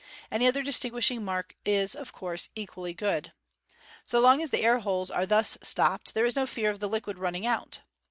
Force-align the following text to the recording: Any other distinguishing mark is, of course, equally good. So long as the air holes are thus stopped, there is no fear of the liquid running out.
Any 0.31 0.47
other 0.47 0.63
distinguishing 0.63 1.23
mark 1.23 1.53
is, 1.63 1.93
of 1.93 2.11
course, 2.11 2.49
equally 2.55 2.91
good. 2.91 3.33
So 4.03 4.19
long 4.19 4.41
as 4.41 4.49
the 4.49 4.63
air 4.63 4.79
holes 4.79 5.11
are 5.11 5.27
thus 5.27 5.59
stopped, 5.61 6.15
there 6.15 6.25
is 6.25 6.35
no 6.35 6.47
fear 6.47 6.71
of 6.71 6.79
the 6.79 6.89
liquid 6.89 7.19
running 7.19 7.45
out. 7.45 7.81